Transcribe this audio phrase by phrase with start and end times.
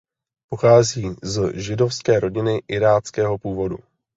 [0.49, 3.77] Pochází z židovské rodiny iráckého původu.